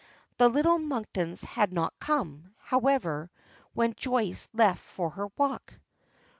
[0.37, 3.29] The little Monktons had not come, however,
[3.75, 5.75] when Joyce left for her walk.